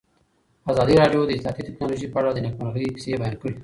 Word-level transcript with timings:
ازادي 0.71 0.95
راډیو 1.01 1.21
د 1.25 1.31
اطلاعاتی 1.35 1.63
تکنالوژي 1.67 2.07
په 2.11 2.17
اړه 2.21 2.29
د 2.33 2.39
نېکمرغۍ 2.45 2.85
کیسې 2.95 3.19
بیان 3.21 3.35
کړې. 3.41 3.53